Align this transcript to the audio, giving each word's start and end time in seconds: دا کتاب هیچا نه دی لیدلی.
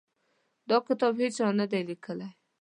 دا 0.69 0.77
کتاب 0.87 1.13
هیچا 1.23 1.45
نه 1.59 1.65
دی 1.71 1.81
لیدلی. 1.87 2.29